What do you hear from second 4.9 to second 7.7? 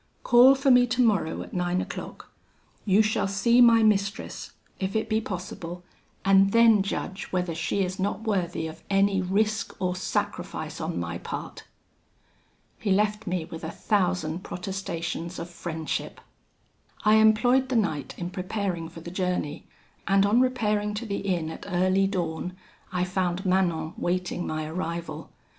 it be possible, and then judge whether